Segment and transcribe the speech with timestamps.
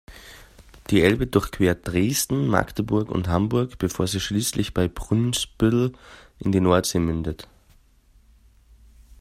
[0.89, 5.93] Die Elbe durchquert Dresden, Magdeburg und Hamburg, bevor sie schließlich bei Brunsbüttel
[6.39, 7.47] in die Nordsee mündet.